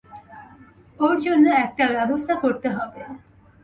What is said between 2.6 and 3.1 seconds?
হবে।